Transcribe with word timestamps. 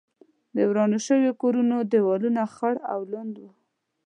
د 0.55 0.57
ورانو 0.69 0.97
شوو 1.05 1.31
کورونو 1.41 1.77
دېوالونه 1.91 2.41
خړ 2.55 2.75
او 2.91 2.99
لوند 3.11 3.33
و. 3.41 3.45